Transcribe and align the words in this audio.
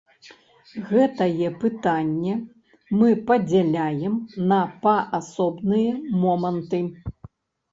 Гэтае 0.91 1.47
пытанне 1.63 2.33
мы 3.01 3.09
падзяляем 3.27 4.17
на 4.53 4.59
паасобныя 4.87 5.93
моманты. 6.25 6.81